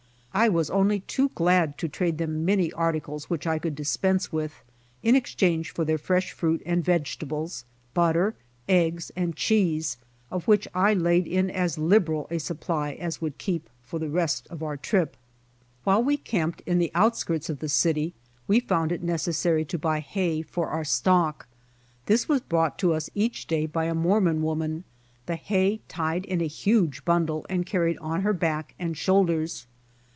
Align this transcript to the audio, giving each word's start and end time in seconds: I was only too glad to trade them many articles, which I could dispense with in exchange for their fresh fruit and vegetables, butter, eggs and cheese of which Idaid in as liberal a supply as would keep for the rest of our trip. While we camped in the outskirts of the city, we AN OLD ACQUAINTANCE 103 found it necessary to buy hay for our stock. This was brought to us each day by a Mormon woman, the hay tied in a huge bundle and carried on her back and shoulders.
I 0.33 0.47
was 0.47 0.69
only 0.69 1.01
too 1.01 1.27
glad 1.35 1.77
to 1.79 1.89
trade 1.89 2.17
them 2.17 2.45
many 2.45 2.71
articles, 2.71 3.29
which 3.29 3.45
I 3.45 3.59
could 3.59 3.75
dispense 3.75 4.31
with 4.31 4.63
in 5.03 5.13
exchange 5.13 5.71
for 5.71 5.83
their 5.83 5.97
fresh 5.97 6.31
fruit 6.31 6.63
and 6.65 6.81
vegetables, 6.85 7.65
butter, 7.93 8.33
eggs 8.69 9.11
and 9.17 9.35
cheese 9.35 9.97
of 10.31 10.47
which 10.47 10.69
Idaid 10.73 11.27
in 11.27 11.49
as 11.51 11.77
liberal 11.77 12.27
a 12.31 12.37
supply 12.39 12.93
as 12.93 13.19
would 13.19 13.37
keep 13.39 13.69
for 13.83 13.99
the 13.99 14.07
rest 14.07 14.47
of 14.49 14.63
our 14.63 14.77
trip. 14.77 15.17
While 15.83 16.01
we 16.01 16.15
camped 16.15 16.61
in 16.65 16.77
the 16.77 16.93
outskirts 16.95 17.49
of 17.49 17.59
the 17.59 17.67
city, 17.67 18.13
we 18.47 18.55
AN 18.55 18.61
OLD 18.61 18.61
ACQUAINTANCE 18.61 18.69
103 18.69 18.69
found 18.69 18.91
it 18.93 19.05
necessary 19.11 19.65
to 19.65 19.77
buy 19.77 19.99
hay 19.99 20.41
for 20.43 20.69
our 20.69 20.85
stock. 20.85 21.49
This 22.05 22.29
was 22.29 22.39
brought 22.39 22.79
to 22.79 22.93
us 22.93 23.09
each 23.13 23.47
day 23.47 23.65
by 23.65 23.83
a 23.83 23.93
Mormon 23.93 24.41
woman, 24.41 24.85
the 25.25 25.35
hay 25.35 25.81
tied 25.89 26.23
in 26.23 26.39
a 26.39 26.45
huge 26.47 27.03
bundle 27.03 27.45
and 27.49 27.65
carried 27.65 27.97
on 27.97 28.21
her 28.21 28.31
back 28.33 28.75
and 28.79 28.95
shoulders. 28.95 29.67